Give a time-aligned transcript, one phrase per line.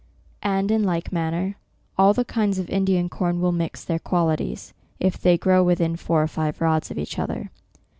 [0.41, 1.57] And in like manner,
[1.95, 6.23] all the kinds of Indian corn will mix their qualities, if they grow within four
[6.23, 7.51] or five rods of each other.